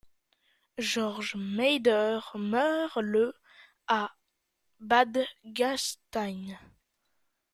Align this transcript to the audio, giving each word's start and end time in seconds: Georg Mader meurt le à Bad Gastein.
Georg 0.79 1.35
Mader 1.35 2.19
meurt 2.33 2.97
le 3.03 3.35
à 3.85 4.11
Bad 4.79 5.23
Gastein. 5.45 6.57